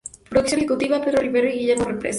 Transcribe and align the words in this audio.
Producción 0.29 0.59
ejecutiva: 0.61 0.99
Pedro 0.99 1.21
Rivero 1.21 1.47
y 1.47 1.59
Guillermo 1.59 1.85
Represa. 1.85 2.09